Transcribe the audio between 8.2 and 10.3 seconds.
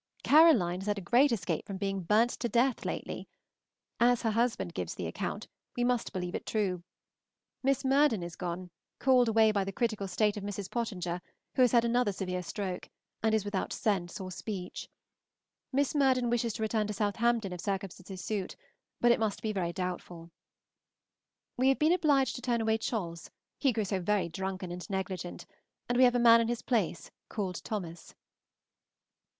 is gone, called away by the critical